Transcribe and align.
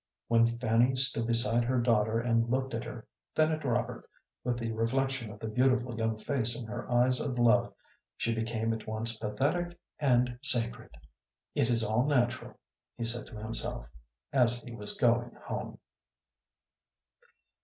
When 0.29 0.47
Fanny 0.57 0.95
stood 0.95 1.27
beside 1.27 1.63
her 1.63 1.79
daughter 1.79 2.19
and 2.19 2.49
looked 2.49 2.73
at 2.73 2.83
her, 2.85 3.05
then 3.35 3.51
at 3.51 3.63
Robert, 3.63 4.09
with 4.43 4.57
the 4.57 4.71
reflection 4.71 5.29
of 5.29 5.37
the 5.39 5.47
beautiful 5.47 5.95
young 5.95 6.17
face 6.17 6.57
in 6.59 6.65
her 6.65 6.91
eyes 6.91 7.19
of 7.19 7.37
love, 7.37 7.71
she 8.17 8.33
became 8.33 8.73
at 8.73 8.87
once 8.87 9.15
pathetic 9.19 9.77
and 9.99 10.39
sacred. 10.41 10.97
"It 11.53 11.69
is 11.69 11.83
all 11.83 12.07
natural," 12.07 12.57
he 12.97 13.03
said 13.03 13.27
to 13.27 13.37
himself 13.37 13.85
as 14.33 14.63
he 14.63 14.73
was 14.73 14.97
going 14.97 15.35
home. 15.45 15.77